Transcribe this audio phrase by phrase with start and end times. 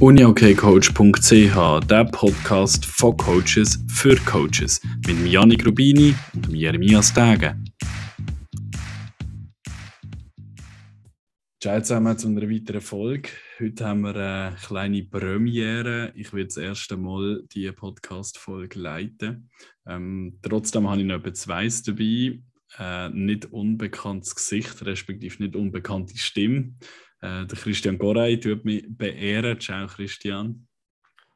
[0.00, 7.56] uniokcoach.ch, der Podcast von Coaches für Coaches mit Janik Rubini und Jeremias Tage.
[11.62, 13.30] Ciao zusammen zu einer weiteren Folge.
[13.58, 16.12] Heute haben wir eine kleine Premiere.
[16.14, 19.48] Ich werde das erste Mal diese Podcast-Folge leiten.
[19.86, 22.40] Ähm, trotzdem habe ich noch etwas Weiss dabei.
[22.78, 26.74] Äh, nicht unbekanntes Gesicht, respektive nicht unbekannte Stimme.
[27.24, 29.58] Äh, der Christian Gorey tut mich beehren.
[29.58, 30.68] Ciao, Christian.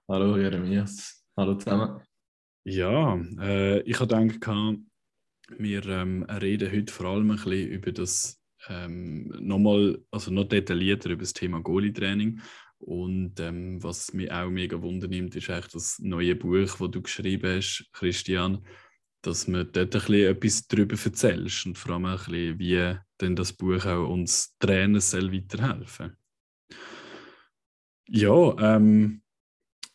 [0.06, 1.24] Hallo, Jeremias.
[1.34, 2.02] Hallo zusammen.
[2.64, 4.78] Ja, äh, ich habe gedacht,
[5.56, 8.38] wir ähm, reden heute vor allem ein bisschen über das
[8.68, 12.38] ähm, nochmal, also noch detaillierter über das Thema Goalie-Training.
[12.80, 17.56] Und ähm, was mich auch mega wundernimmt, ist eigentlich das neue Buch, das du geschrieben
[17.56, 18.62] hast, Christian,
[19.22, 23.36] dass du dort ein bisschen etwas darüber erzählst und vor allem ein bisschen, wie denn
[23.36, 26.16] das Buch auch uns Trainer soll weiterhelfen
[28.08, 29.22] Ja, ähm,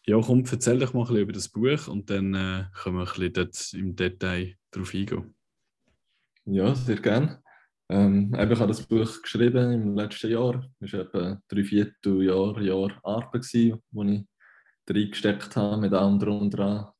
[0.05, 3.01] ja, komm, erzähl doch mal ein bisschen über das Buch und dann äh, können wir
[3.01, 5.33] ein bisschen dort im Detail darauf eingehen.
[6.45, 7.41] Ja, sehr gerne.
[7.89, 10.69] Ähm, ich habe das Buch geschrieben im letzten Jahr.
[10.79, 13.45] Es war etwa drei Vierteljahr Jahr Arbeit,
[13.91, 14.25] wo ich
[14.89, 16.92] reingesteckt habe mit anderen und dran.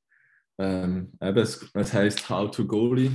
[0.60, 3.12] Ähm, eben, es, es heisst How to Goalie.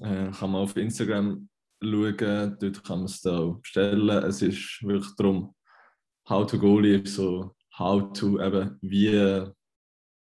[0.00, 1.48] Äh, kann man auf Instagram
[1.82, 4.24] schauen, dort kann man es da bestellen.
[4.24, 5.54] Es ist wirklich darum,
[6.28, 9.46] How to Goalie ist so, how to eben, wie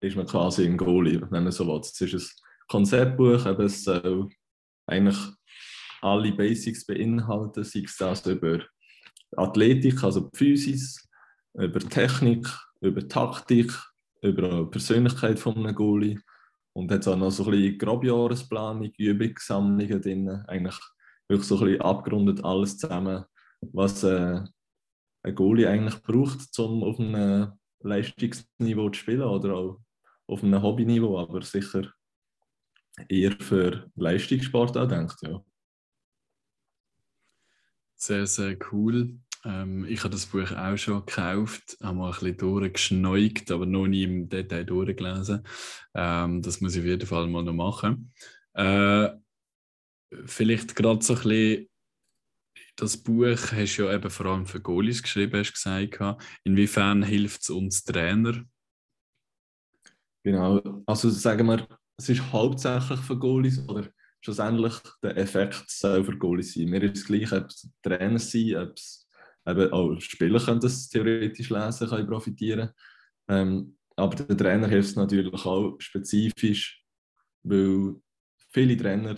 [0.02, 1.80] ist man quasi ein Goalie, wenn man so will.
[1.80, 4.30] Es ist ein Konzeptbuch, eben, es soll
[4.88, 5.18] eigentlich
[6.02, 8.66] alle Basics beinhalten, sei es das über
[9.38, 11.08] Athletik, also Physis,
[11.54, 12.48] über Technik,
[12.82, 13.72] über Taktik,
[14.24, 16.20] über die Persönlichkeit von einem Goalie
[16.74, 20.80] und hat auch noch so ein bisschen Grobjahresplanung, Übungssammlungen drin, eigentlich
[21.28, 23.26] wirklich so ein bisschen abgerundet alles zusammen,
[23.62, 24.42] was äh,
[25.24, 29.80] ein Goalie eigentlich braucht, um auf einem Leistungsniveau zu spielen oder auch
[30.28, 31.92] auf einem Hobbyniveau, aber sicher
[33.10, 35.44] eher für Leistungssport auch denkt, ja.
[37.96, 39.18] Sehr, sehr cool.
[39.46, 43.88] Ähm, ich habe das Buch auch schon gekauft, habe mal ein bisschen durchgeschneugt, aber noch
[43.88, 45.44] nie im Detail durchgelesen.
[45.94, 48.14] Ähm, das muss ich auf jeden Fall mal noch machen.
[48.54, 49.10] Äh,
[50.26, 51.70] vielleicht gerade so ein bisschen,
[52.76, 56.24] das Buch hast du ja eben vor allem für Goalies geschrieben, hast du gesagt.
[56.44, 58.44] Inwiefern hilft es uns Trainer?
[60.24, 61.68] Genau, also sagen wir,
[61.98, 63.90] es ist hauptsächlich für Goalies oder
[64.22, 64.74] schlussendlich
[65.04, 66.70] der Effekt soll für Goalies sein.
[66.70, 69.03] Mir ist es gleich, ob es Trainer sind, ob es
[69.46, 72.70] eben auch Spieler können das theoretisch lesen, können profitieren.
[73.28, 76.84] Ähm, aber der Trainer hilft natürlich auch spezifisch,
[77.44, 77.96] weil
[78.52, 79.16] viele Trainer,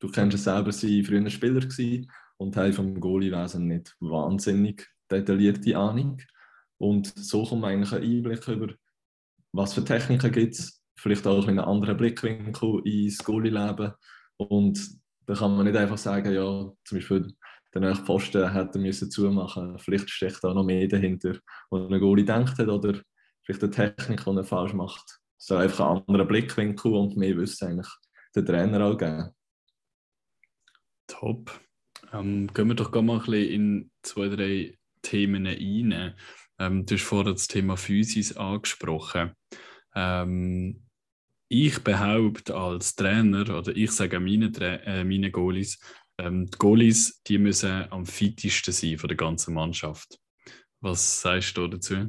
[0.00, 5.76] du kennst es selber, sind früher Spieler gewesen und haben vom Goalie-Wesen nicht wahnsinnig detaillierte
[5.76, 6.20] Ahnung.
[6.78, 8.74] Und so kommt man eigentlich einen Einblick über,
[9.52, 13.92] was für Techniken gibt es, vielleicht auch einen anderen Blickwinkel ins Goalie-Leben.
[14.36, 17.34] Und da kann man nicht einfach sagen, ja, zum Beispiel
[17.74, 21.38] den neuen Posten hätte müssen zumachen Vielleicht steckt da noch mehr dahinter,
[21.70, 23.00] was ein Goalie denkt hat oder
[23.42, 25.20] vielleicht eine Technik, die er falsch macht.
[25.38, 27.88] Es soll einfach einen anderen Blickwinkel und mehr Wissen eigentlich
[28.34, 29.30] den Trainer auch geben.
[31.06, 31.60] Top.
[32.12, 36.14] Ähm, gehen wir doch mal ein bisschen in zwei, drei Themen rein.
[36.58, 39.32] Ähm, du hast vorher das Thema Physis angesprochen.
[39.94, 40.86] Ähm,
[41.48, 45.78] ich behaupte als Trainer, oder ich sage meinen, äh, meinen Goalies,
[46.22, 50.18] ähm, die Goalies die müssen am fittesten sein von der ganzen Mannschaft.
[50.80, 52.08] Was sagst du dazu?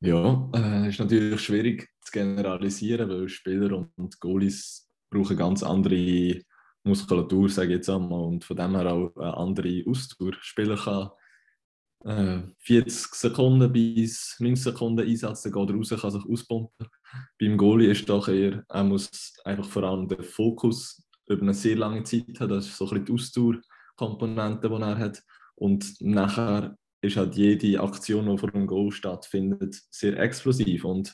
[0.00, 6.42] Ja, äh, ist natürlich schwierig zu generalisieren, weil Spieler und Goalies brauchen ganz andere
[6.84, 10.32] Muskulatur, sage ich jetzt einmal, und von dem her auch eine andere Ausdauer.
[10.40, 11.10] Spieler kann
[12.04, 16.88] äh, 40 Sekunden bis 90 Sekunden Einsatz, dann geht raus, kann sich auspumpen.
[17.38, 21.76] Beim Goalie ist doch eher, er muss einfach vor allem den Fokus über eine sehr
[21.76, 22.50] lange Zeit hat.
[22.50, 25.22] Das ist so ein bisschen die Ausdauerkomponente, die er hat.
[25.54, 30.84] Und nachher ist halt jede Aktion, die vor einem Goal stattfindet, sehr explosiv.
[30.84, 31.12] Und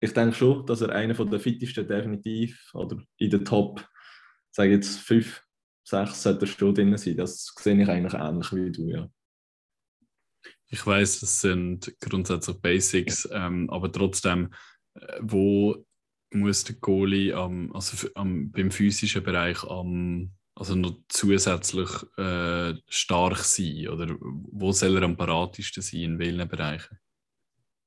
[0.00, 3.86] ich denke schon, dass er einer der fittesten definitiv oder in der Top,
[4.50, 5.42] sage jetzt fünf,
[5.82, 7.16] sechs, sollte er schon drin sein.
[7.16, 9.08] Das sehe ich eigentlich ähnlich wie du, ja.
[10.66, 14.52] Ich weiß, das sind grundsätzlich Basics, ähm, aber trotzdem,
[14.94, 15.84] äh, wo
[16.34, 23.38] muss der Goalie am, also am, beim physischen Bereich am, also noch zusätzlich äh, stark
[23.38, 23.88] sein?
[23.88, 26.98] Oder wo soll er am paratesten sein, in welchen Bereichen?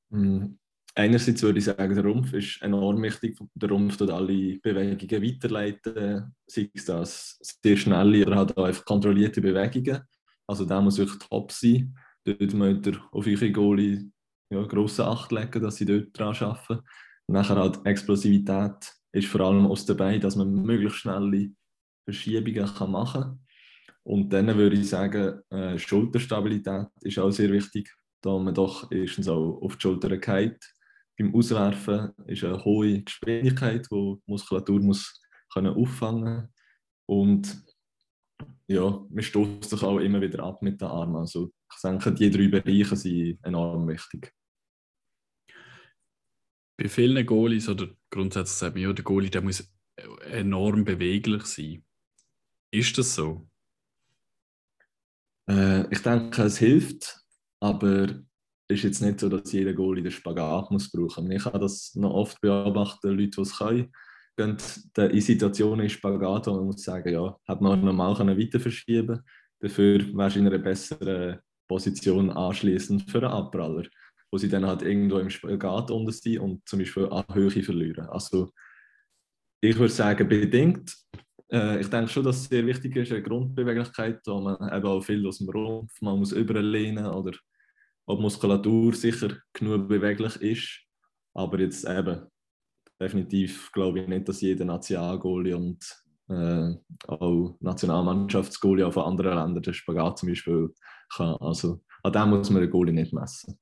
[0.09, 0.57] Mhm.
[0.95, 3.38] Einerseits würde ich sagen, der Rumpf ist enorm wichtig.
[3.53, 8.83] Der Rumpf tut alle Bewegungen weiterleiten, sei es das sehr schnelle oder halt auch einfach
[8.83, 10.01] kontrollierte Bewegungen.
[10.47, 11.95] Also da muss wirklich top sein.
[12.25, 14.09] dort müsst ihr auf eure Goalie
[14.49, 16.81] ja, grosse Acht legen, dass sie dort dran arbeiten.
[17.27, 21.50] Und nachher halt Explosivität ist vor allem aus dabei, dass man möglichst schnelle
[22.06, 23.39] Verschiebungen machen kann.
[24.03, 29.27] Und dann würde ich sagen, äh, Schulterstabilität ist auch sehr wichtig, da man doch erstens
[29.27, 30.57] auch auf die Schulter geht.
[31.18, 35.21] Beim Auswerfen ist eine hohe Geschwindigkeit, die die Muskulatur muss
[35.51, 36.53] können auffangen
[37.06, 37.63] Und
[38.68, 41.15] ja, man stoßt sich auch immer wieder ab mit den Armen.
[41.15, 44.33] Also ich denke, die drei Bereiche sind enorm wichtig.
[46.77, 49.68] Bei vielen Goalies oder grundsätzlich sagt man ja, der Goalie der muss
[50.31, 51.83] enorm beweglich sein.
[52.71, 53.50] Ist das so?
[55.50, 57.19] Äh, ich denke, es hilft,
[57.59, 58.09] aber
[58.68, 61.31] es ist jetzt nicht so, dass jeder Goalie den Spagat muss brauchen.
[61.31, 63.91] Ich habe das noch oft beobachtet, Leute, die es können,
[64.35, 64.57] gehen
[65.09, 69.23] in Situationen in Spagat und man muss sagen, ja, hat man normal weiter verschieben
[69.59, 73.88] Dafür wärst du in einer besseren Position anschließend für einen Abpraller,
[74.31, 78.07] wo sie dann halt irgendwo im Spagat unten sind und zum Beispiel an Höhe verlieren.
[78.09, 78.51] Also
[79.62, 80.95] ich würde sagen, bedingt.
[81.51, 85.01] Äh, ich denke schon, dass es sehr wichtig ist, eine Grundbeweglichkeit, wo man eben auch
[85.01, 87.31] viel aus dem Rumpf, man muss überlehnen oder
[88.06, 90.81] ob Muskulatur sicher genug beweglich ist.
[91.33, 92.27] Aber jetzt eben,
[93.00, 95.83] definitiv glaube ich nicht, dass jeder Nationalgoalie und
[96.30, 96.73] äh,
[97.07, 100.73] auch Nationalmannschaftsgoalie von anderen Ländern den Spagat zum Beispiel
[101.15, 101.35] kann.
[101.39, 103.57] Also an dem muss man den Goalie nicht messen.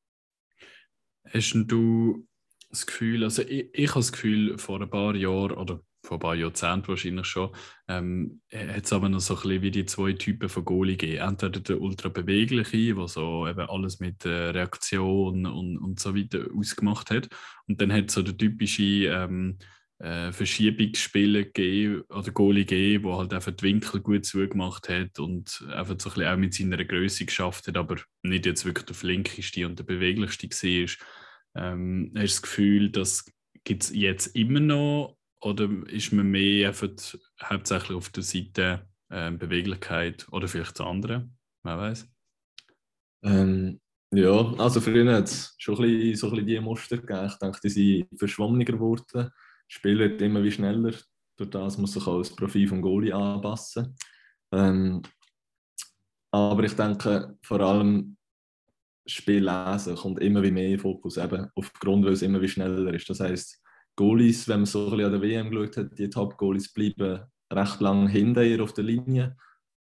[1.32, 2.28] Hast du
[2.70, 6.20] das Gefühl, also ich, ich habe das Gefühl, vor ein paar Jahren oder vor ein
[6.20, 7.50] paar Jahrzehnten wahrscheinlich schon,
[7.88, 11.28] ähm, hat es aber noch so ein bisschen wie die zwei Typen von Goalie gegeben.
[11.28, 16.46] Entweder der ultra bewegliche, der so eben alles mit äh, Reaktion und, und so weiter
[16.56, 17.30] ausgemacht hat.
[17.68, 19.58] Und dann hat es so der typische ähm,
[20.00, 25.64] äh, Verschiebungsspieler gegeben oder Goalie gegeben, der halt einfach die Winkel gut zugemacht hat und
[25.70, 28.96] einfach so ein bisschen auch mit seiner Größe geschafft hat, aber nicht jetzt wirklich der
[28.96, 31.64] flinkeste und der beweglichste war.
[31.64, 33.26] Ähm, hast du das Gefühl, das
[33.64, 36.90] gibt es jetzt immer noch oder ist man mehr einfach
[37.42, 41.30] hauptsächlich auf der Seite äh, Beweglichkeit oder vielleicht das andere?
[41.64, 42.08] Wer weiß?
[43.24, 43.80] Ähm,
[44.12, 47.28] ja, also früher hat es schon ein bisschen, so ein bisschen diese Muster gegeben.
[47.28, 49.32] Ich denke, die sind verschwommener geworden.
[49.68, 50.94] Das Spiel wird immer wie schneller.
[51.38, 53.96] Durch das muss sich auch das Profil vom Goalie anpassen.
[54.52, 55.02] Ähm,
[56.32, 58.18] aber ich denke, vor allem
[59.06, 62.94] Spiel lesen kommt immer wie mehr in Fokus, eben aufgrund, weil es immer wie schneller
[62.94, 63.10] ist.
[63.10, 63.62] Das heißt,
[63.96, 67.22] Goalies, wenn man so ein bisschen an der WM geschaut hat, die Top-Goalies bleiben
[67.52, 69.38] recht lang hinter auf der Linie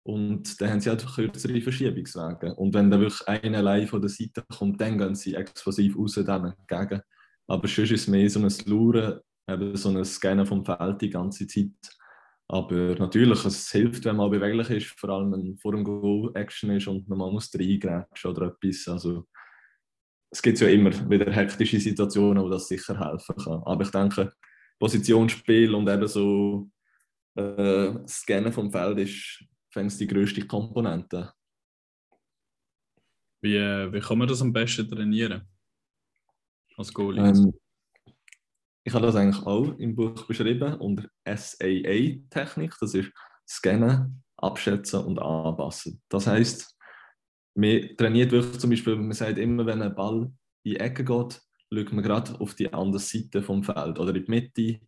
[0.05, 2.55] und dann haben sie halt kürzere Verschiebungswege.
[2.57, 6.21] Und wenn dann wirklich einer allein von der Seite kommt, dann gehen sie explosiv raus
[6.27, 7.03] dann entgegen.
[7.47, 9.21] Aber sonst ist es mehr so ein Sluren,
[9.53, 11.71] eben so ein Scannen vom Feld die ganze Zeit.
[12.49, 16.71] Aber natürlich, es hilft, wenn man beweglich ist, vor allem wenn vor dem Goal Action
[16.71, 18.89] ist und man muss reingrätschen oder etwas.
[18.89, 19.27] Also,
[20.31, 23.63] es gibt ja immer wieder hektische Situationen, wo das sicher helfen kann.
[23.65, 24.33] Aber ich denke,
[24.79, 26.69] Positionsspiel und eben so
[27.37, 31.33] äh, Scannen vom Feld ist fängst die größte Komponente.
[33.41, 35.49] Wie, wie kann man das am besten trainieren?
[36.77, 37.27] Als Goalie?
[37.27, 37.53] Ähm,
[38.85, 42.75] ich habe das eigentlich auch im Buch beschrieben unter SAA-Technik.
[42.81, 43.13] Das ist
[43.49, 46.03] Scannen, Abschätzen und Anpassen.
[46.09, 46.77] Das heißt,
[47.55, 50.33] man trainiert wirklich zum Beispiel, man sagt immer, wenn ein Ball
[50.65, 51.41] in die Ecke geht,
[51.73, 54.81] schaut man gerade auf die andere Seite vom Feld oder in die Mitte,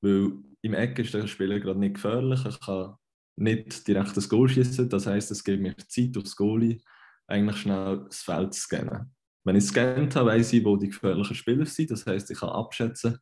[0.00, 0.32] weil
[0.62, 2.94] im Ecke ist der Spieler gerade nicht gefährlich, er kann
[3.36, 6.80] nicht direkt das Goal schießen, das heißt, es gibt mir Zeit aufs Goalie,
[7.28, 9.14] eigentlich schnell das Feld zu scannen.
[9.44, 12.50] Wenn ich scannt habe, weiß ich, wo die gefährlichen Spieler sind, das heißt, ich kann
[12.50, 13.18] abschätzen,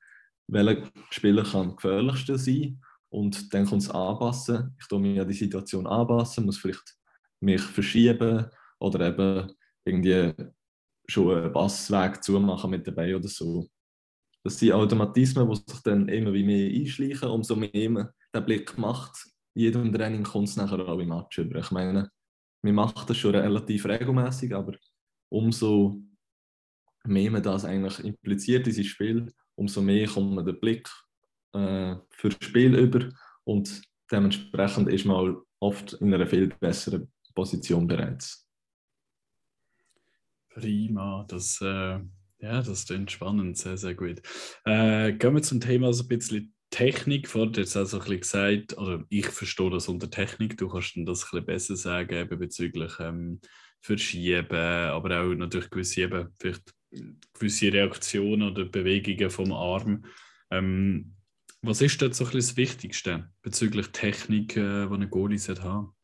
[0.48, 4.74] welcher Spieler kann am gefährlichsten sein und dann kommt es anpassen.
[4.78, 6.96] Ich tue mich an die Situation anpassen, muss vielleicht
[7.40, 8.46] mich verschieben,
[8.78, 9.52] oder eben
[9.84, 10.32] irgendwie
[11.08, 13.68] schon einen Passweg zumachen mit dabei oder so.
[14.44, 18.76] Das sind Automatismen, die sich dann immer wie mehr einschleichen, umso mehr man den Blick
[18.78, 19.26] macht.
[19.54, 21.58] In jedem Training kommt es nachher auch im Match über.
[21.58, 22.10] Ich meine,
[22.62, 24.76] wir machen das schon relativ regelmäßig, aber
[25.30, 26.00] umso
[27.04, 30.88] mehr man das eigentlich impliziert in sein Spiel, umso mehr kommt man den Blick
[31.52, 33.08] äh, für das Spiel über
[33.44, 38.46] und dementsprechend ist man oft in einer viel besseren Position bereits.
[40.50, 42.00] Prima, das, äh,
[42.38, 44.22] ja, das klingt spannend, sehr, sehr gut.
[44.64, 47.28] Äh, gehen wir zum Thema so ein bisschen Technik.
[47.28, 50.96] Vorher jetzt also ein bisschen gesagt, oder ich verstehe das unter Technik, du kannst das
[50.96, 53.40] ein bisschen besser sagen, eben bezüglich ähm,
[53.82, 56.74] Verschieben, aber auch natürlich gewisse, eben, vielleicht
[57.34, 60.04] gewisse Reaktionen oder Bewegungen vom Arm.
[60.50, 61.14] Ähm,
[61.62, 65.96] was ist dort so das Wichtigste bezüglich Technik, äh, die ein Goalie haben?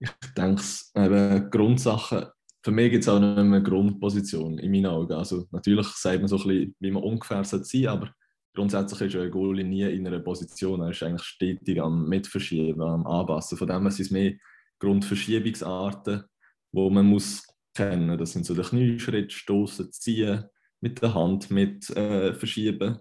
[0.00, 0.62] ich denke,
[0.94, 2.26] eben Grundsachen,
[2.62, 5.12] für mich gibt es auch eine Grundposition in meinen Augen.
[5.12, 8.12] Also natürlich sagt man so ein bisschen, wie man ungefähr sein sollte, aber
[8.54, 10.80] grundsätzlich ist ein Goalie nie in einer Position.
[10.82, 13.58] Er ist eigentlich stetig am Mitverschieben, am Anpassen.
[13.58, 14.34] Von dem her sind es mehr
[14.80, 16.24] Grundverschiebungsarten,
[16.72, 17.46] die man muss
[17.78, 18.18] kennen.
[18.18, 20.44] Das sind so der Knieschritt, Stoßen, Ziehen,
[20.80, 22.98] mit der Hand, mit äh, Verschieben.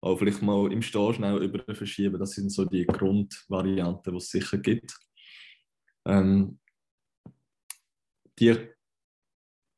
[0.00, 2.18] Auch vielleicht mal im Stehen schnell über verschieben.
[2.18, 4.96] Das sind so die Grundvarianten, die es sicher gibt.
[6.04, 6.58] Ähm,
[8.38, 8.56] die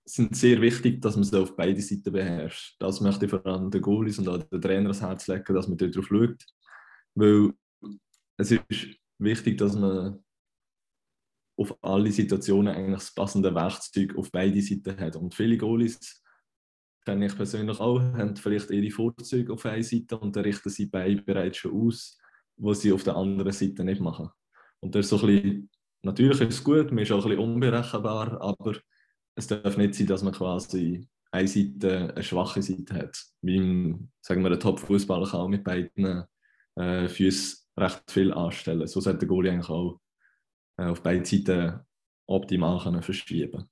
[0.06, 2.76] sind sehr wichtig, dass man sie auf beide Seiten beherrscht.
[2.78, 5.68] Das möchte ich vor allem den Goalies und auch den Trainer ans Herz legen, dass
[5.68, 6.44] man darauf schaut.
[7.14, 7.52] Weil
[8.36, 8.64] es ist
[9.18, 10.23] wichtig, dass man
[11.56, 15.16] auf alle Situationen eigentlich das passende Werkzeug auf beide Seiten hat.
[15.16, 16.22] Und viele Goalies,
[17.04, 20.86] kenne ich persönlich auch, haben vielleicht ihre Vorzüge auf einer Seite und dann richten sie
[20.86, 22.18] beide bereits schon aus,
[22.56, 24.30] was sie auf der anderen Seite nicht machen.
[24.80, 25.70] Und das ist so ein bisschen,
[26.02, 28.76] natürlich ist es gut, man ist auch ein bisschen unberechenbar, aber
[29.36, 33.22] es darf nicht sein, dass man quasi eine Seite eine schwache Seite hat.
[33.42, 36.24] Wie ein, sagen wir, ein Top-Fußballer kann auch mit beiden
[36.76, 38.86] äh, Füßen recht viel anstellen.
[38.86, 40.00] So sollte der Goalie eigentlich auch
[40.76, 41.80] auf beiden Seiten
[42.26, 43.68] optimal können verschieben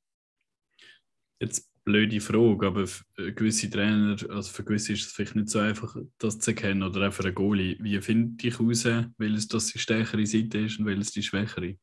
[1.41, 5.49] Jetzt blöde Frage, aber für äh, gewisse Trainer, also für gewisse ist es vielleicht nicht
[5.49, 7.77] so einfach, das zu erkennen, oder auch für einen Goalie.
[7.81, 8.85] Wie finde ich heraus,
[9.19, 11.77] welches das die stärkere Seite ist und welches die schwächere?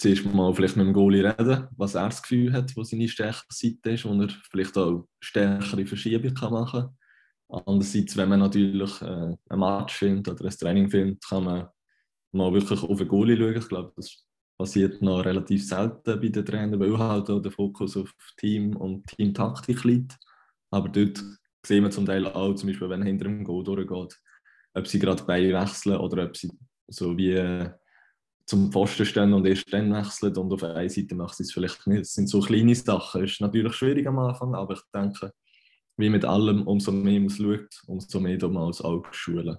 [0.00, 3.44] zuerst mal vielleicht mit dem Goalie reden, was er das Gefühl hat, wo seine stärkere
[3.50, 6.80] Seite ist, wo er vielleicht auch stärkere Verschiebungen kann machen
[7.48, 7.62] kann.
[7.66, 11.68] Andererseits, wenn man natürlich äh, ein Match filmt oder ein Training filmt, kann man
[12.32, 13.56] mal wirklich auf den Goalie schauen.
[13.56, 14.26] Ich glaube, das
[14.58, 19.06] passiert noch relativ selten bei den Trainern, weil halt auch der Fokus auf Team und
[19.06, 20.18] Teamtaktik liegt.
[20.70, 21.22] Aber dort
[21.64, 24.20] sehen wir zum Teil auch, zum Beispiel, wenn hinter dem Goal durchgeht,
[24.74, 26.50] ob sie gerade Beine wechseln oder ob sie
[26.88, 27.70] so wie äh,
[28.46, 31.86] zum Pfosten stehen und erst dann wechseln und auf einer Seite macht sie es vielleicht
[31.86, 32.00] nicht.
[32.00, 33.22] Das sind so kleine Sachen.
[33.22, 35.32] Das ist natürlich schwierig am Anfang, aber ich denke,
[35.96, 39.56] wie mit allem, umso mehr man es schaut, umso mehr man als Auge schulen.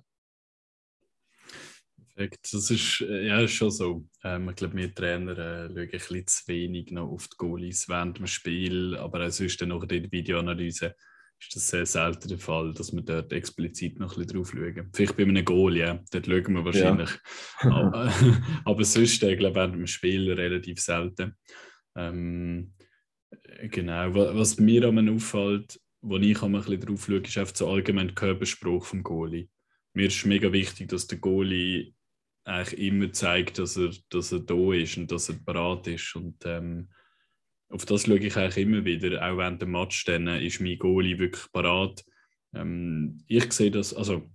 [2.22, 4.08] Perfekt, das ist, äh, ja, ist schon so.
[4.24, 7.90] Ähm, ich glaube, wir Trainer äh, schauen ein bisschen zu wenig noch auf die Goalies
[7.90, 10.96] während dem Spiel, aber auch sonst dann auch in der Videoanalyse
[11.40, 14.90] ist das sehr selten der Fall, dass wir dort explizit noch ein bisschen drauf schauen.
[14.94, 17.10] Vielleicht bei einem Goal, ja, dort schauen wir wahrscheinlich.
[17.64, 17.72] Ja.
[17.72, 18.14] aber,
[18.66, 21.36] aber sonst, ich glaube, während dem Spiel relativ selten.
[21.96, 22.74] Ähm,
[23.64, 28.14] genau, was mir an auffällt, wo ich ein bisschen drauf schaue, ist einfach so allgemein
[28.14, 29.50] Körperspruch vom Goalie.
[29.94, 31.96] Mir ist mega wichtig, dass der Goalie
[32.44, 36.16] eigentlich immer zeigt, dass er, dass er da ist und dass er bereit ist.
[36.16, 36.90] Und ähm,
[37.70, 41.20] auf das schaue ich eigentlich immer wieder, auch während dem Match dann ist mein Goalie
[41.20, 42.04] wirklich parat.
[42.54, 44.30] Ähm, ich sehe das, also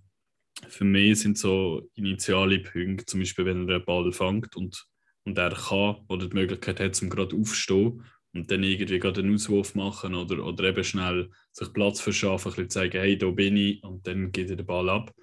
[0.67, 4.87] für mich sind so initiale Punkte, zum Beispiel wenn er den Ball fängt und,
[5.23, 9.35] und er kann oder die Möglichkeit hat, zum gerade aufzustehen und dann irgendwie gerade einen
[9.35, 13.57] Auswurf machen oder, oder eben schnell sich Platz verschaffen, ein bisschen zeigen, hey, da bin
[13.57, 15.13] ich und dann geht er den Ball ab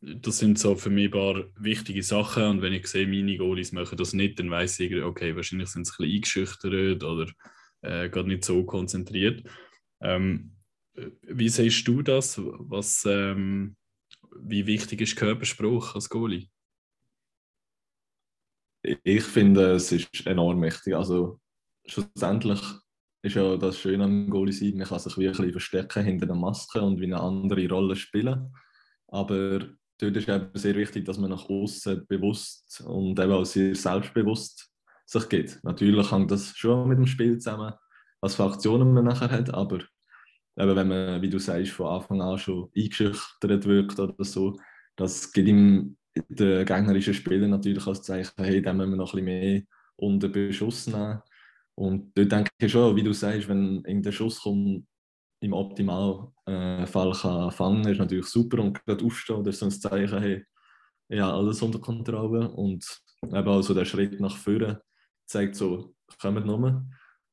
[0.00, 2.44] das sind so für mich ein paar wichtige Sachen.
[2.44, 5.86] Und wenn ich sehe, meine Goalies machen das nicht, dann weiß ich, okay, wahrscheinlich sind
[5.86, 7.26] sie ein bisschen eingeschüchtert oder
[7.82, 9.48] äh, gerade nicht so konzentriert.
[10.00, 10.56] Ähm,
[11.22, 12.40] wie siehst du das?
[12.42, 13.76] Was, ähm,
[14.40, 16.48] wie wichtig ist Körperspruch als Goalie?
[18.82, 20.94] Ich finde, es ist enorm wichtig.
[20.94, 21.38] Also
[21.86, 22.60] schlussendlich
[23.22, 26.80] ist ja das Schöne am Goalie sein, man kann sich wirklich verstecken hinter der Maske
[26.80, 28.54] und wie eine andere Rolle spielen.
[29.08, 29.68] Aber
[30.00, 34.70] dort ist eben sehr wichtig, dass man nach außen bewusst und eben auch sehr selbstbewusst
[35.06, 35.58] sich geht.
[35.62, 37.74] Natürlich hängt das schon mit dem Spiel zusammen,
[38.20, 39.78] was für Aktionen man nachher hat, aber
[40.58, 44.58] eben wenn man, wie du sagst, von Anfang an schon eingeschüchtert wirkt oder so,
[44.96, 45.96] das gibt ihm
[46.28, 49.62] den gegnerischen Spielern natürlich als Zeichen, hey, da müssen wir noch ein bisschen mehr
[49.96, 51.20] unter Beschuss nehmen.
[51.74, 54.86] Und dort denke ich schon, wie du sagst, wenn irgendein Schuss kommt,
[55.40, 60.18] im Optimalfall äh, kann fangen ist natürlich super und gerade aufstehen oder so ein Zeichen,
[60.18, 60.44] hey,
[61.08, 64.82] ja, alles unter Kontrolle und eben auch so der Schritt nach vorne
[65.26, 66.84] zeigt so, kommt nur.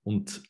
[0.03, 0.43] Und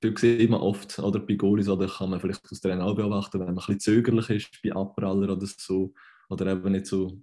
[0.00, 3.40] dort sieht man oft, oder bei Goalies, oder kann man vielleicht aus der auch beobachten,
[3.40, 5.92] wenn man ein bisschen zögerlich ist bei Abpraller oder so,
[6.28, 7.20] oder eben nicht so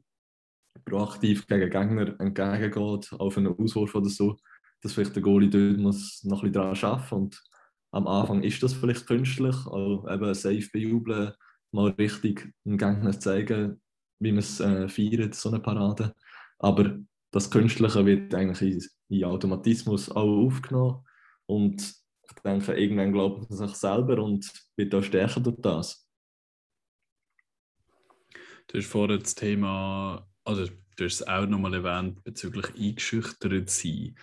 [0.84, 4.36] proaktiv gegen Gegner entgegengeht auf einen Auswurf oder so,
[4.82, 7.44] dass vielleicht der Goalie dort muss noch ein bisschen daran arbeiten und
[7.96, 11.32] am Anfang ist das vielleicht künstlich, also eben safe bejubeln,
[11.72, 13.82] mal richtig dem Gegner zeigen,
[14.20, 16.14] wie man es äh, feiert, so eine Parade.
[16.60, 17.00] Aber
[17.32, 21.06] das Künstliche wird eigentlich in, in Automatismus auch aufgenommen
[21.46, 26.06] und ich denke, irgendwann glaubt man sich selber und wird auch stärker durch das.
[28.68, 34.16] Du hast vorhin das Thema, also du hast es auch nochmal erwähnt, bezüglich eingeschüchtert sein.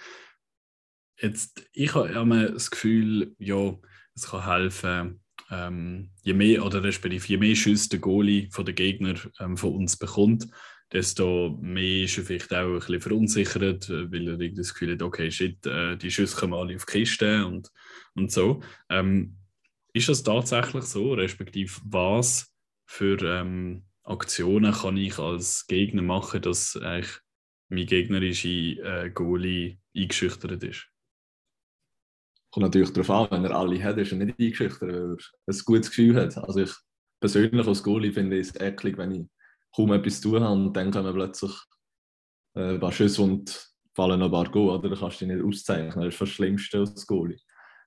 [1.23, 3.79] Jetzt, ich habe immer das Gefühl, ja,
[4.13, 8.75] es kann helfen, ähm, je mehr oder respektive je mehr Schüsse der Goalie von den
[8.75, 10.49] Gegner ähm, von uns bekommt,
[10.91, 15.31] desto mehr ist er vielleicht auch ein bisschen verunsichert, weil er das Gefühl hat, okay,
[15.31, 17.71] shit, äh, die Schüsse kommen alle auf die Kiste und,
[18.17, 18.61] und so.
[18.89, 19.37] Ähm,
[19.93, 22.53] ist das tatsächlich so, respektive was
[22.85, 27.21] für ähm, Aktionen kann ich als Gegner machen, dass eigentlich
[27.69, 30.92] mein gegnerische äh, Goalie eingeschüchtert ist?
[32.53, 35.17] Kommt natürlich darauf an, wenn er alle hat, ist er nicht eingeschüchtert, weil er
[35.47, 36.37] ein gutes Gefühl hat.
[36.37, 36.73] Also ich
[37.19, 39.27] persönlich als Goalie finde es eklig, wenn ich
[39.75, 41.53] kaum etwas zu tun habe und dann kommen plötzlich
[42.55, 44.91] äh, ein paar Schüsse und fallen noch ein paar Goal, oder?
[44.91, 46.05] Da kannst du dich nicht auszeichnen.
[46.05, 47.39] Das ist das Schlimmste als Goalie.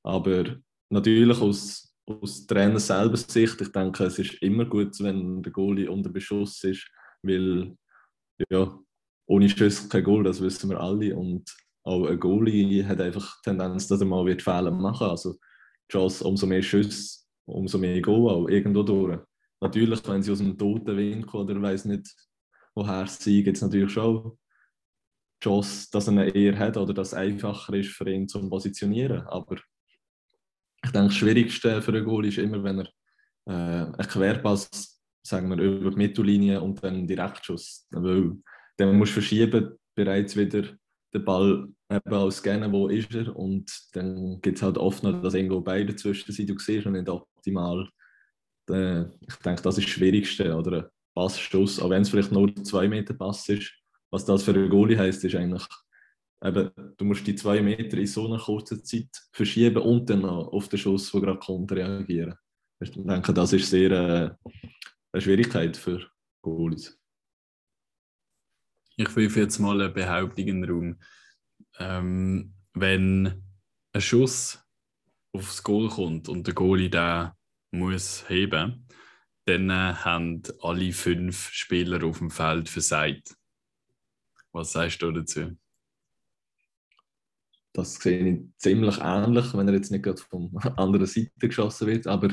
[0.04, 0.58] Aber
[0.90, 5.90] natürlich aus, aus Trainer selber Sicht, ich denke, es ist immer gut, wenn der Goalie
[5.90, 6.88] unter Beschuss ist,
[7.22, 7.76] weil
[8.50, 8.80] ja,
[9.28, 11.16] ohne Schüsse kein Goal, das wissen wir alle.
[11.16, 15.38] Und auch ein Goalie hat einfach die Tendenz, dass er mal wird Fehler machen Also
[15.92, 19.20] Chance, umso mehr Schüsse, umso mehr Goal auch irgendwo durch.
[19.62, 22.14] Natürlich, wenn sie aus dem toten Winkel oder weiß nicht,
[22.74, 24.38] woher sie gibt es natürlich schon
[25.42, 28.50] die Chance, dass er eine eher hat oder dass es einfacher ist für ihn zu
[28.50, 29.22] positionieren.
[29.28, 29.56] Aber
[30.84, 32.88] ich denke, das Schwierigste für einen Goal ist immer, wenn er
[33.48, 37.88] äh, einen Querpass, sagen wir, über die Mittellinie und dann einen Direktschuss.
[37.92, 38.38] Weil
[38.78, 40.64] dann musst du verschieben, bereits wieder
[41.14, 45.22] den Ball eben als Scannen, wo ist er und dann gibt es halt oft noch,
[45.22, 47.88] dass irgendwo beide zwischen sind, du siehst und nicht optimal
[48.70, 50.56] äh, ich denke, das ist das Schwierigste.
[50.56, 53.72] Oder Passstoß, auch wenn es vielleicht nur zwei Meter Pass ist.
[54.12, 55.66] Was das für einen Goalie heisst, ist eigentlich,
[56.44, 60.48] eben, du musst die zwei Meter in so einer kurzen Zeit verschieben und dann noch
[60.50, 62.36] auf den Schuss, der gerade kommt, reagieren.
[62.80, 64.52] Ich denke, das ist sehr äh,
[65.12, 66.06] eine Schwierigkeit für
[66.42, 66.98] Goalies.
[68.98, 71.00] Ich wirf jetzt mal eine Behauptung in den Raum.
[71.80, 73.44] Ähm, wenn
[73.94, 74.64] ein Schuss
[75.32, 77.36] aufs Goal kommt und der Goalie da
[77.72, 78.88] muss heben,
[79.46, 83.36] dann äh, haben alle fünf Spieler auf dem Feld versagt.
[84.52, 85.58] Was sagst du dazu?
[87.74, 92.08] Das sehe ich ziemlich ähnlich, wenn er jetzt nicht gerade von anderen Seite geschossen wird.
[92.08, 92.30] Aber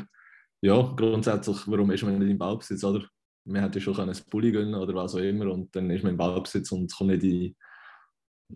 [0.61, 2.85] ja, grundsätzlich, warum ist man nicht im Ballbesitz?
[2.85, 3.05] Oder?
[3.45, 6.17] Man hätte schon ein Pulli gönnen oder was auch immer und dann ist man im
[6.17, 7.57] Ballbesitz und kommt nicht, in,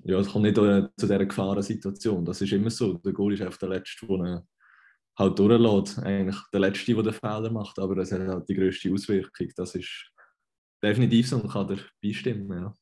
[0.05, 2.25] ja, kommt nicht zu dieser Gefahrensituation.
[2.25, 2.95] Das ist immer so.
[2.95, 4.47] Der Goal ist einfach der Letzte, der
[5.19, 5.99] halt durchlässt.
[6.01, 9.49] Eigentlich der Letzte, der den Fehler macht, aber das hat halt die größte Auswirkung.
[9.57, 10.11] Das ist
[10.83, 12.53] definitiv so und kann dir beistimmen.
[12.53, 12.77] Ja.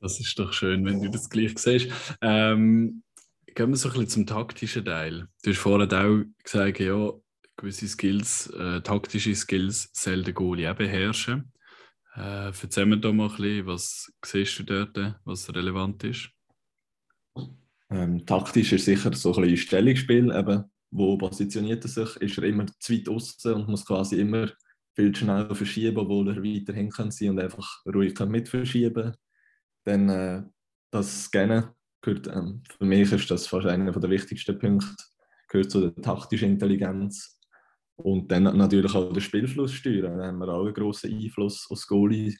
[0.00, 1.90] Das ist doch schön, wenn du das gleich siehst.
[2.20, 3.02] Ähm,
[3.46, 5.28] gehen wir so ein bisschen zum taktischen Teil.
[5.42, 7.12] Du hast vorhin auch gesagt, ja,
[7.56, 11.52] gewisse Skills, äh, taktische Skills soll der Goalie auch beherrschen.
[12.16, 16.30] Äh, erzähl mir doch mal ein bisschen, was siehst du dort, was relevant ist?
[17.90, 22.44] Ähm, taktisch ist sicher so ein bisschen Stellungsspiel, eben, wo positioniert er sich, ist er
[22.44, 24.48] immer zu weit außen und muss quasi immer
[24.94, 29.16] viel schneller verschieben, obwohl er weiter hin kann sein und einfach ruhig kann mitverschieben.
[29.84, 30.42] Dann äh,
[30.90, 31.64] das Scannen
[32.00, 34.94] gehört, ähm, für mich ist das fast einer der wichtigsten Punkte,
[35.48, 37.33] gehört zu der taktischen Intelligenz.
[37.96, 40.18] Und dann natürlich auch den Spielfluss steuern.
[40.18, 42.36] Da haben wir auch einen grossen Einfluss aus Goalie,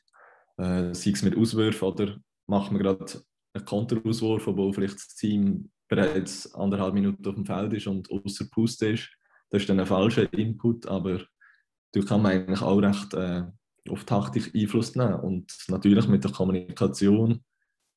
[0.57, 3.23] äh, sei es mit Auswürfen oder machen wir gerade
[3.55, 8.47] ein Konterauswurf, obwohl vielleicht das Team bereits anderthalb Minuten auf dem Feld ist und außer
[8.51, 9.09] Puste ist.
[9.51, 11.21] Das ist dann ein falscher Input, aber
[11.93, 13.45] du kann man eigentlich auch recht äh,
[13.88, 15.21] auf Taktik Einfluss nehmen.
[15.21, 17.45] Und natürlich mit der Kommunikation,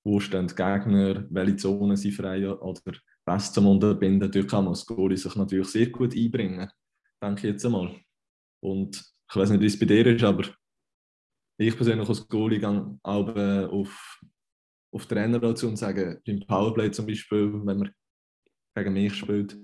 [0.04, 2.82] wo stehen die Gegner, welche Zonen sind frei oder
[3.26, 6.70] was zum Unterbinden, dort kann man als Goalie sich natürlich sehr gut einbringen,
[7.22, 7.96] denke ich jetzt einmal.
[8.62, 8.98] Und
[9.30, 10.46] ich weiß nicht, wie es bei dir ist, aber
[11.60, 14.22] ich persönlich als Goalie gehe auch äh, auf
[14.92, 17.92] auf Trainerrotation sagen, beim Powerplay zum Beispiel, wenn man
[18.76, 19.58] gegen mich spielt,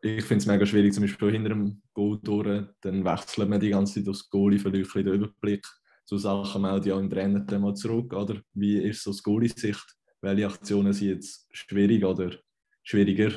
[0.00, 3.70] ich finde es mega schwierig, zum Beispiel hinter dem Goal durch, dann wechselt man die
[3.70, 5.64] ganze Zeit aufs Goalie, verliert den Überblick.
[6.04, 8.42] So Sachen melden ja im Trainer dann mal zurück, oder?
[8.52, 9.96] Wie ist so das Goalie-Sicht?
[10.20, 12.36] Welche Aktionen sind jetzt schwierig oder
[12.82, 13.30] schwieriger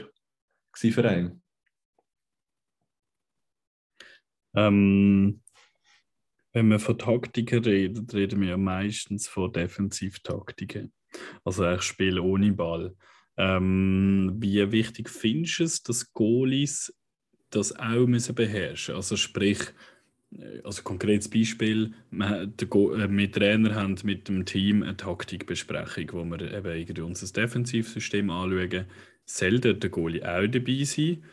[0.73, 1.43] für einen?
[4.55, 5.41] Ähm,
[6.53, 10.93] wenn wir von Taktiken reden, reden wir ja meistens von Defensivtaktiken.
[11.43, 12.95] Also ich spiele ohne Ball.
[13.37, 16.93] Ähm, wie wichtig findest du es, dass Goalies
[17.49, 19.59] das auch müssen beherrschen Also sprich,
[20.31, 26.53] äh, also konkretes Beispiel, äh, wir Trainer haben mit dem Team eine Taktikbesprechung, wo wir
[26.53, 28.85] eben irgendwie unser Defensivsystem anschauen.
[29.25, 31.23] Soll der Goalie auch dabei sein?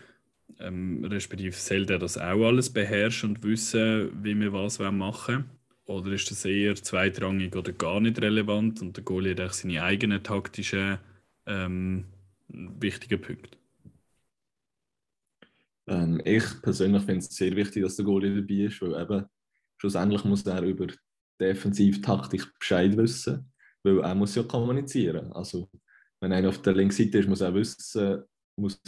[0.61, 5.51] Ähm, respektive soll der das auch alles beherrschen und wissen, wie wir was machen wollen?
[5.85, 9.83] Oder ist das eher zweitrangig oder gar nicht relevant und der Goalie hat auch seine
[9.83, 10.99] eigenen taktischen
[11.47, 12.05] ähm,
[12.49, 13.59] wichtigen Punkte?
[15.89, 19.27] Ähm, ich persönlich finde es sehr wichtig, dass der Goalie dabei ist, weil eben
[19.77, 20.87] schlussendlich muss er über
[21.41, 25.33] Defensivtaktik Bescheid wissen, weil er muss ja kommunizieren.
[25.33, 25.69] Also
[26.21, 28.23] wenn einer auf der linken Seite ist, muss er wissen,
[28.57, 28.81] muss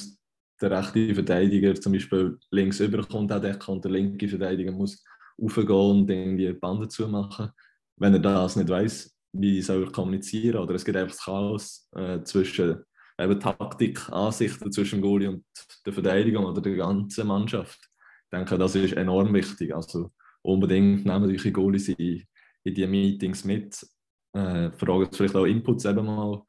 [0.60, 5.04] der rechte Verteidiger zum Beispiel links überkommt und der linke Verteidiger muss
[5.42, 7.50] aufgehen und irgendwie Bande zumachen.
[7.96, 10.62] Wenn er das nicht weiß, wie soll er kommunizieren?
[10.62, 12.84] Oder es gibt einfach Chaos äh, zwischen
[13.18, 15.44] eben Taktik, Ansichten zwischen dem Goalie und
[15.86, 17.78] der Verteidigung oder der ganzen Mannschaft.
[18.24, 19.74] Ich denke, das ist enorm wichtig.
[19.74, 20.12] Also
[20.42, 22.24] unbedingt nehmen eure Goalies in,
[22.64, 23.86] in die Meetings mit.
[24.32, 26.42] Äh, fragen vielleicht auch Inputs eben mal,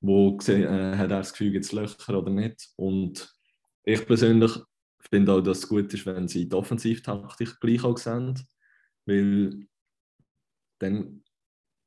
[0.00, 2.70] wo äh, hat er das Gefühl, gibt es Löcher oder nicht.
[2.76, 3.34] Und
[3.84, 4.52] ich persönlich
[5.10, 8.38] finde auch, dass es gut ist, wenn sie die Offensivtaktik gleich auch sehen,
[9.06, 9.66] weil
[10.78, 11.22] dann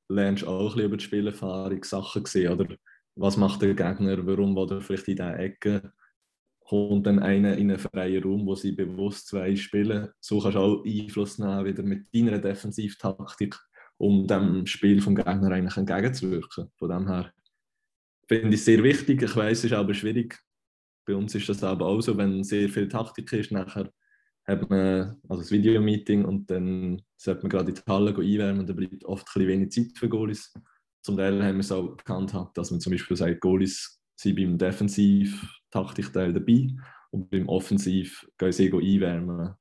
[0.10, 2.76] lernst du auch ein bisschen über die Spielerfahrung Sachen sehen, oder
[3.16, 5.94] was macht der Gegner, warum will er vielleicht in dieser Ecke,
[6.66, 10.10] kommt dann einer in einen freien Raum, wo sie bewusst zwei spielen.
[10.20, 13.56] So kannst du auch Einfluss nehmen, wieder mit deiner Defensivtaktik,
[13.98, 16.72] um dem Spiel vom Gegner eigentlich entgegenzuwirken.
[16.78, 17.32] Von dem her
[18.28, 19.22] finde ich sehr wichtig.
[19.22, 20.40] Ich weiß, es ist aber schwierig,
[21.06, 23.92] bei uns ist das aber auch so, wenn sehr viel Taktik ist, nachher
[24.46, 28.70] hat man also das Videomeeting und dann sollte man gerade in die Halle einwärmen und
[28.70, 30.54] dann bleibt oft ein wenig Zeit für Goalies.
[31.02, 34.58] Zum Teil haben wir es auch gehandhabt, dass man zum Beispiel sagt, Goalies sind beim
[34.58, 36.70] Defensiv-Taktikteil dabei
[37.12, 39.54] und beim Offensiv gehen sie einwärmen,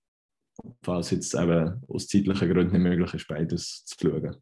[0.83, 4.37] falls jetzt eben aus zeitlichen Gründen nicht möglich ist, beides zu schauen.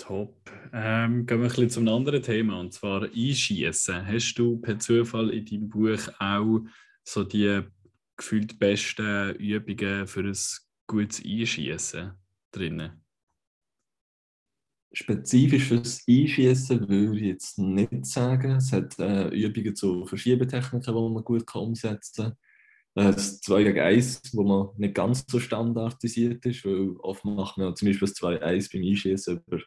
[0.00, 0.34] Top.
[0.72, 4.06] Ähm, gehen wir ein bisschen zum anderen Thema, und zwar Einschießen.
[4.06, 6.60] Hast du per Zufall in deinem Buch auch
[7.04, 7.60] so die
[8.16, 10.36] gefühlt besten Übungen für ein
[10.86, 12.12] gutes Einschießen
[12.50, 12.90] drin?
[14.92, 18.52] Spezifisch fürs Einschießen würde ich jetzt nicht sagen.
[18.52, 22.36] Es hat äh, Übungen zu Verschiebetechniken, die man gut umsetzen
[22.94, 23.06] kann.
[23.06, 27.58] Äh, das 2 gegen 1, wo man nicht ganz so standardisiert ist, weil oft macht
[27.58, 29.60] man zum Beispiel das 2-1 beim Einschießen über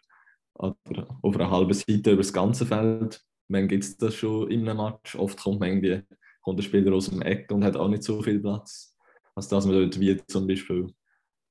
[0.56, 3.22] oder auf einer halben Seite über das ganze Feld.
[3.50, 5.16] Wann gibt es das schon in einem Match?
[5.16, 6.02] Oft kommt, man irgendwie,
[6.42, 8.96] kommt der Spieler aus dem Eck und hat auch nicht so viel Platz.
[9.36, 10.94] Also dass man dort wie zum Beispiel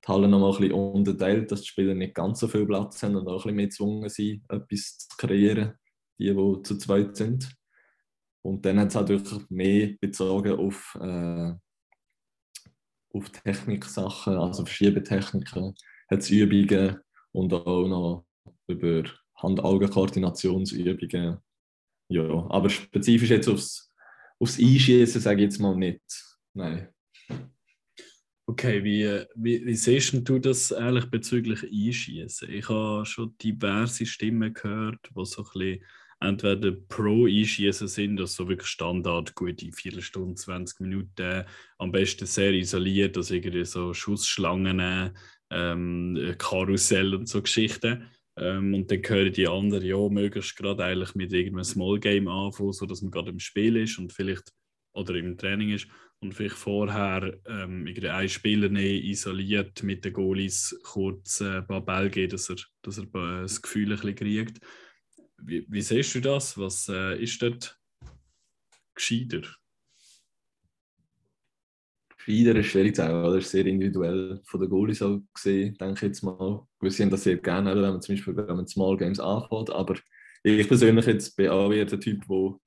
[0.04, 3.02] die Halle noch mal ein bisschen unterteilt, dass die Spieler nicht ganz so viel Platz
[3.02, 5.74] haben und auch ein bisschen mehr gezwungen sind, etwas zu kreieren,
[6.18, 7.54] die, die zu zweit sind.
[8.42, 11.52] Und dann hat es halt mehr bezogen auf, äh,
[13.14, 15.74] auf Techniksachen, also Verschiebetechniken,
[16.10, 16.98] hat es Übungen
[17.30, 18.26] und auch noch
[18.72, 19.04] über
[19.36, 21.38] Hand-Augen-Koordinationsübungen.
[22.08, 23.90] Ja, aber spezifisch jetzt aufs,
[24.38, 26.02] aufs Einschießen sage ich jetzt mal nicht.
[26.54, 26.88] Nein.
[28.46, 32.50] Okay, wie, wie, wie siehst du das eigentlich bezüglich Einschießen?
[32.50, 35.84] Ich habe schon diverse Stimmen gehört, die so ein bisschen
[36.20, 41.44] entweder pro Einschießen sind, also so wirklich Standard, gute Viertelstunde, 20 Minuten,
[41.78, 45.16] am besten sehr isoliert, also irgendwie so Schussschlangen,
[45.50, 48.08] ähm, Karussell und so Geschichten.
[48.36, 52.72] Ähm, und dann hören die anderen, ja, möglichst gerade eigentlich mit irgendeinem Small Game anfangen,
[52.72, 54.52] sodass man gerade im Spiel ist und vielleicht
[54.94, 55.88] oder im Training ist
[56.20, 61.84] und vielleicht vorher ähm, einen Spieler nicht isoliert mit den Goalies kurz äh, ein paar
[61.84, 64.60] Bälle geht, dass er, dass er äh, das Gefühl ein bisschen kriegt.
[65.38, 66.56] Wie, wie siehst du das?
[66.56, 67.78] Was äh, ist dort
[68.94, 69.42] gescheiter?
[72.26, 75.94] Gescheiter ist schwierig zu sagen, Das ist sehr individuell von den Goalies auch gesehen, denke
[75.94, 76.66] ich jetzt mal.
[76.80, 79.96] Wir sehen das sehr gerne, wenn man zum Beispiel wenn man Small Games anfängt, aber
[80.42, 82.60] ich persönlich jetzt bin auch eher der Typ, wo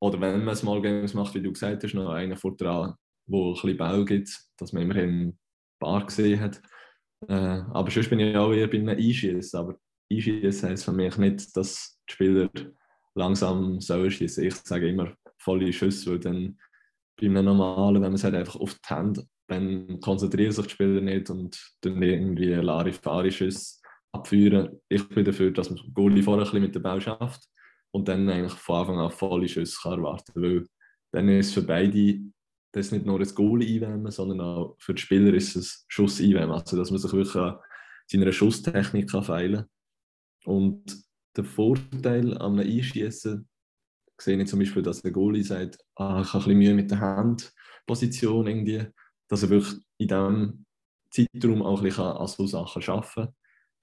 [0.00, 2.94] oder wenn man Small Games macht, wie du gesagt hast, noch einen vor dran,
[3.26, 5.38] wo ein bisschen Bau gibt, dass man immerhin ein
[5.80, 6.60] paar gesehen hat.
[7.28, 9.58] Äh, aber sonst bin ich auch eher bei einem Einschießen.
[9.58, 9.78] Aber
[10.12, 12.50] Einschießen heisst für mich nicht, dass die Spieler
[13.14, 14.44] langsam so schießen.
[14.44, 16.58] Ich sage immer volle Schüsse, weil dann
[17.20, 20.72] bei einem normalen, wenn man es halt einfach auf die Hand, dann konzentrieren sich die
[20.72, 23.80] Spieler nicht und dann irgendwie Larifari-Schüsse
[24.12, 24.80] abführen.
[24.88, 27.44] Ich bin dafür, dass man Goalie vorher ein bisschen mit dem Ball schafft
[27.92, 30.66] und dann eigentlich von Anfang an volle Schüsse kann erwarten weil
[31.12, 32.20] dann ist für beide
[32.72, 36.52] das nicht nur ein Goal einwärmen, sondern auch für die Spieler ist es Schuss einwärmen,
[36.52, 37.56] also dass man sich wirklich an
[38.06, 39.64] seiner Schusstechnik kann feilen
[40.44, 40.84] und
[41.36, 43.48] der Vorteil am Einschießen
[44.20, 47.00] sehe ich zum Beispiel, dass der Goalie sagt, ah, ich habe ein Mühe mit der
[47.00, 48.86] Handposition irgendwie,
[49.28, 50.66] dass er wirklich in diesem
[51.10, 53.34] Zeitraum auch ein bisschen an so Sachen arbeiten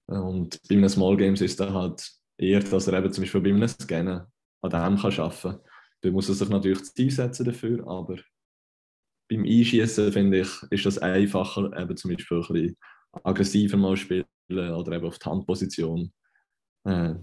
[0.08, 0.22] kann.
[0.22, 3.50] Und bei einem Small Games ist es halt eher, dass er eben zum Beispiel bei
[3.50, 4.22] einem Scannen
[4.62, 5.60] an dem kann arbeiten kann.
[6.02, 8.17] Da muss er sich natürlich Ziel setzen dafür, aber
[9.30, 12.78] beim Einschießen finde ich, ist das einfacher, eben zum Beispiel ein bisschen
[13.24, 16.12] aggressiver mal spielen oder eben auf die Handposition
[16.84, 17.15] äh,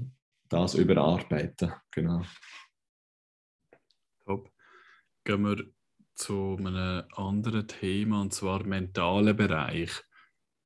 [0.49, 1.73] das überarbeiten.
[1.93, 2.23] Genau.
[4.25, 4.51] Top.
[5.25, 5.65] Gehen wir
[6.15, 9.91] zu einem anderen Thema, und zwar mentalen Bereich.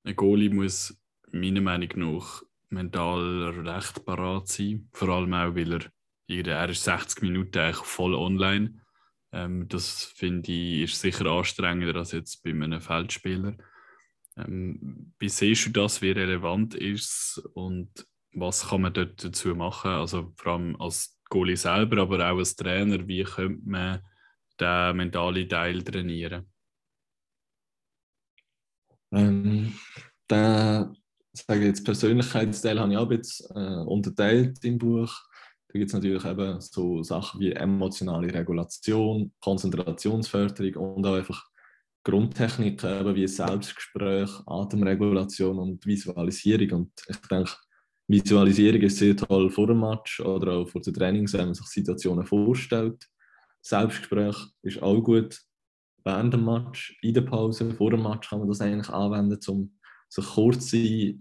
[0.05, 4.89] Ein Goalie muss meiner Meinung nach mental recht parat sein.
[4.93, 8.81] Vor allem auch, weil er, er ist 60 Minuten eigentlich voll online.
[9.33, 13.57] Ähm, das finde ich ist sicher anstrengender als jetzt bei einem Feldspieler.
[14.37, 19.91] Ähm, wie siehst du das, wie relevant ist und was kann man dort dazu machen?
[19.93, 24.01] Also vor allem als Goalie selber, aber auch als Trainer, wie könnte man
[24.61, 26.47] den mentalen Teil trainieren?
[29.11, 29.75] Ähm,
[30.31, 30.93] der,
[31.33, 35.13] sage ich jetzt, Persönlichkeitsteil habe ich auch jetzt äh, unterteilt im Buch.
[35.67, 41.45] Da gibt es natürlich eben so Sachen wie emotionale Regulation, Konzentrationsförderung und auch einfach
[42.05, 46.71] Grundtechniken wie Selbstgespräch, Atemregulation und Visualisierung.
[46.73, 47.51] Und ich denke,
[48.07, 51.67] Visualisierung ist sehr toll vor dem Match oder auch vor den Trainings, wenn man sich
[51.67, 53.07] Situationen vorstellt.
[53.63, 55.41] Selbstgespräch ist auch gut
[56.05, 59.75] während dem Match, in der Pause, vor dem Match kann man das eigentlich anwenden, um
[60.09, 61.15] sich kurze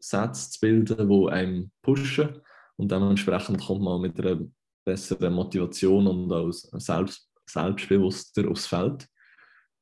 [0.00, 2.40] Sätze zu bilden, die einem pushen
[2.76, 4.40] und dementsprechend kommt man mit einer
[4.84, 9.06] besseren Motivation und auch selbst, selbstbewusster aufs Feld.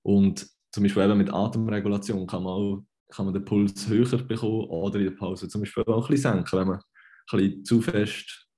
[0.03, 4.69] Und zum Beispiel eben mit Atemregulation kann man, auch, kann man den Puls höher bekommen
[4.69, 7.81] oder in der Pause zum Beispiel auch ein bisschen senken, wenn man ein bisschen zu
[7.81, 8.49] fest,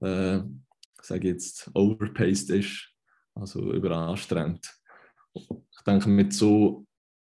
[0.00, 0.40] äh,
[1.02, 2.92] sage jetzt, overpaced ist,
[3.34, 4.68] also überanstrengt.
[5.34, 6.86] Ich denke, mit so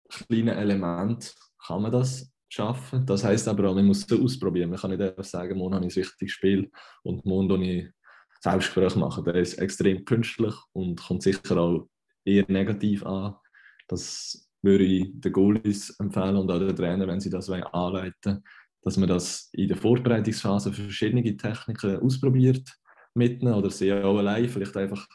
[0.08, 1.28] kleinen Elementen
[1.66, 3.04] kann man das schaffen.
[3.04, 4.70] Das heißt aber auch, man muss es ausprobieren.
[4.70, 6.70] Man kann nicht einfach sagen, morgen habe ich ein wichtiges Spiel
[7.02, 7.90] und morgen mache ich
[8.40, 9.24] Selbstgespräch machen.
[9.24, 11.88] Der ist extrem künstlich und kommt sicher auch
[12.24, 13.36] eher negativ an.
[13.88, 18.42] Das würde ich den Goalies empfehlen und auch den Trainer, wenn sie das anleiten
[18.84, 22.70] dass man das in der Vorbereitungsphase verschiedene Techniken ausprobiert
[23.14, 25.06] mitnehmen oder sie auch allein vielleicht einfach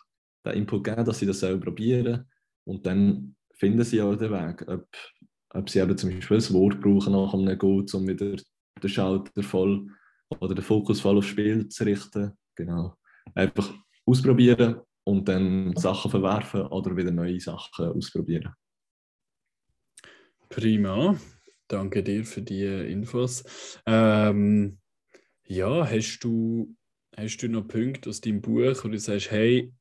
[0.46, 2.26] den Input geben, dass sie das selber probieren
[2.66, 4.88] und dann finden sie auch den Weg, ob,
[5.52, 8.38] ob sie eben zum Beispiel ein Wort brauchen nach einem Goal, um wieder
[8.82, 9.88] den Schalter voll
[10.40, 12.32] oder den Fokus voll aufs Spiel zu richten.
[12.56, 12.96] Genau.
[13.36, 13.72] Einfach
[14.06, 18.54] ausprobieren und dann Sachen verwerfen oder wieder neue Sachen ausprobieren.
[20.50, 21.16] Prima,
[21.68, 23.44] danke dir für die Infos.
[23.86, 24.80] Ähm,
[25.46, 26.76] ja, hast du,
[27.16, 29.72] hast du noch Punkte aus deinem Buch, wo du sagst, hey,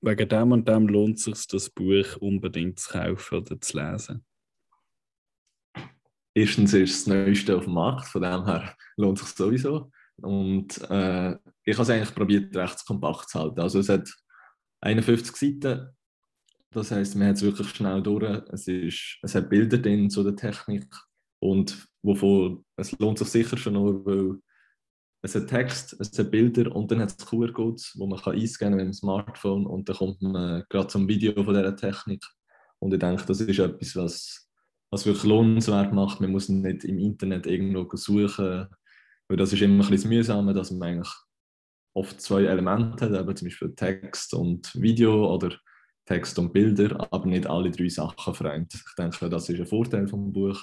[0.00, 4.24] wegen dem und dem lohnt es sich, das Buch unbedingt zu kaufen oder zu lesen?
[6.34, 9.90] Erstens ist es das Neueste auf dem Markt, von dem her lohnt es sich sowieso.
[10.16, 13.60] Und äh, ich habe es eigentlich probiert, recht kompakt zu halten.
[13.60, 14.08] Also es hat
[14.80, 15.97] 51 Seiten.
[16.70, 18.42] Das heißt, man hat es wirklich schnell durch.
[18.52, 20.86] Es, ist, es hat Bilder drin zu der Technik
[21.40, 24.38] und wovon es lohnt sich sicher schon nur, weil
[25.22, 28.76] es hat Text, es hat Bilder und dann hat es QR-Codes, wo man kann einscannen
[28.76, 32.24] mit dem Smartphone und dann kommt man gerade zum Video von dieser Technik.
[32.78, 34.48] Und ich denke, das ist etwas, was,
[34.90, 36.20] was wirklich lohnenswert macht.
[36.20, 38.68] Man muss nicht im Internet irgendwo suchen,
[39.28, 41.12] weil das ist immer ein bisschen mühsam, dass man eigentlich
[41.94, 45.58] oft zwei Elemente hat, eben zum Beispiel Text und Video oder
[46.08, 48.72] Text und Bilder, aber nicht alle drei Sachen vereint.
[48.72, 50.58] Ich denke, das ist ein Vorteil vom Buch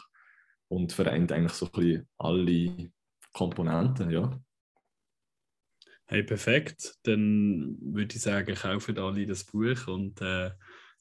[0.70, 2.92] und vereint eigentlich so ein bisschen alle
[3.32, 4.42] Komponenten, ja.
[6.08, 6.96] Hey, perfekt.
[7.04, 10.50] Dann würde ich sagen, kaufen alle das Buch und äh,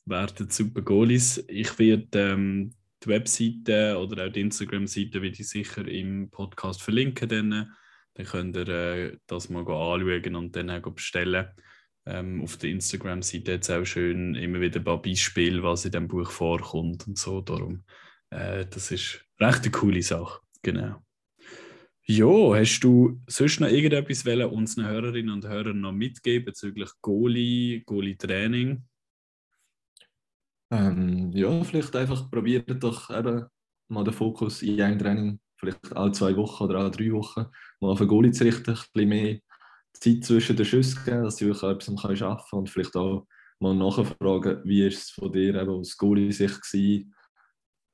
[0.05, 1.43] werden super Goalies.
[1.49, 7.31] Ich werde ähm, die Webseite oder auch die Instagram-Seite sicher im Podcast verlinken.
[7.31, 7.75] Dann,
[8.13, 11.49] dann könnt ihr äh, das mal anschauen und dann auch bestellen.
[12.07, 16.09] Ähm, auf der Instagram-Seite jetzt auch schön immer wieder ein paar Beispiele, was in dem
[16.09, 17.41] Buch vorkommt und so.
[17.41, 17.85] Darum,
[18.31, 20.41] äh, das ist recht eine coole Sache.
[20.63, 21.03] Genau.
[22.07, 27.83] Ja, hast du sonst noch irgendetwas wollen, unseren Hörerinnen und Hörern noch mitgeben bezüglich Goalie,
[27.87, 28.85] Goalie-Training?
[30.71, 33.47] Ähm, ja, vielleicht einfach probiert doch eben
[33.89, 37.47] mal den Fokus in einem Training, vielleicht alle zwei Wochen oder alle drei Wochen,
[37.81, 39.39] mal auf den Goalie zu richten, ein bisschen mehr
[40.01, 43.27] Zeit zwischen den Schüssen geben, dass du wirklich etwas arbeiten kannst und vielleicht auch
[43.61, 47.15] mal nachfragen, wie ist es von dir eben aus Goalie-Sicht gewesen,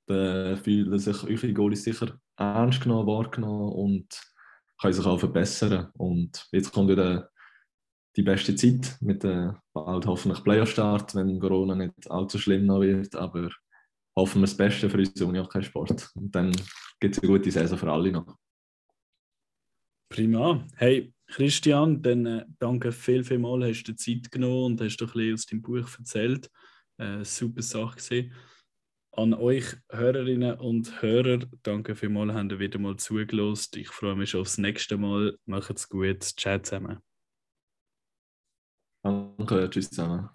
[0.09, 4.09] äh, fühlen sich eure Goalies sicher ernst genommen, wahrgenommen und
[4.81, 5.91] können sich auch verbessern.
[5.95, 7.31] Und jetzt kommt wieder
[8.17, 13.15] die beste Zeit mit dem bald hoffentlich Playoff-Start, wenn Corona nicht allzu schlimm noch wird.
[13.15, 13.51] Aber
[14.17, 16.11] hoffen wir das Beste für uns Unihockey-Sport.
[16.15, 16.51] Und dann
[16.99, 18.37] gibt es eine gute Saison für alle noch.
[20.09, 20.67] Prima.
[20.77, 25.15] Hey, Christian, dann äh, danke viel, viel mal, hast du Zeit genommen und hast doch
[25.15, 26.51] ein bisschen aus deinem Buch erzählt.
[26.99, 28.33] Äh, super Sache gesehen.
[29.13, 33.77] An euch Hörerinnen und Hörer, danke vielmals, habt ihr wieder mal zugelost.
[33.77, 35.37] Ich freue mich aufs nächste Mal.
[35.47, 36.23] Macht's gut.
[36.23, 36.99] Ciao zusammen.
[39.03, 40.31] Danke, tschüss zusammen.